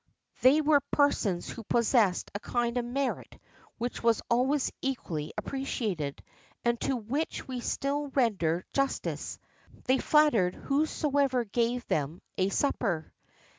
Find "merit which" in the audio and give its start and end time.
2.85-4.01